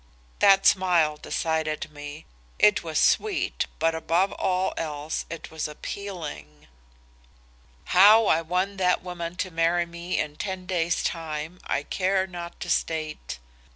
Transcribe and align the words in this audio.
That 0.39 0.65
smile 0.65 1.15
decided 1.15 1.91
me. 1.91 2.25
It 2.57 2.81
was 2.83 2.99
sweet 2.99 3.67
but 3.77 3.93
above 3.93 4.31
all 4.31 4.73
else 4.75 5.27
it 5.29 5.51
was 5.51 5.67
appealing. 5.67 6.67
"How 7.85 8.25
I 8.25 8.41
won 8.41 8.77
that 8.77 9.03
woman 9.03 9.35
to 9.35 9.51
marry 9.51 9.85
me 9.85 10.17
in 10.17 10.37
ten 10.37 10.65
days 10.65 11.03
time 11.03 11.59
I 11.67 11.83
care 11.83 12.25
not 12.25 12.59
to 12.61 12.69
state. 12.71 13.37